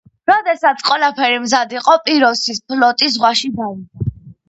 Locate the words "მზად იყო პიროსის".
1.45-2.65